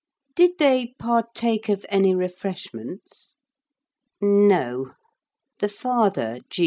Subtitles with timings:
[0.35, 3.35] Did they partake of any refreshments?
[4.19, 4.93] No;
[5.59, 6.59] the father, G.